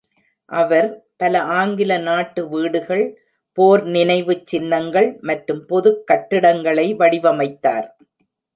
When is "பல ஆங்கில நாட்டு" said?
1.17-2.49